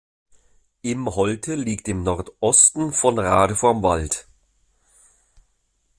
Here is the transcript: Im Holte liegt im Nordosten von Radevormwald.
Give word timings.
Im 0.81 1.13
Holte 1.13 1.53
liegt 1.53 1.87
im 1.87 2.01
Nordosten 2.01 2.91
von 2.91 3.19
Radevormwald. 3.19 4.27